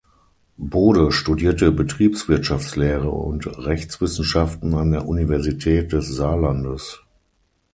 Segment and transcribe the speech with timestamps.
[0.57, 7.03] Bode studierte Betriebswirtschaftslehre und Rechtswissenschaften an der Universität des Saarlandes.